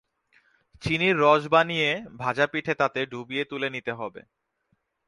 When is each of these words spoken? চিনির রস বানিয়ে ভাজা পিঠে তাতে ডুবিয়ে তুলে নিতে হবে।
চিনির 0.81 1.15
রস 1.19 1.43
বানিয়ে 1.47 1.89
ভাজা 2.17 2.45
পিঠে 2.47 2.73
তাতে 2.73 2.99
ডুবিয়ে 3.05 3.43
তুলে 3.45 3.67
নিতে 3.69 3.91
হবে। 3.91 4.21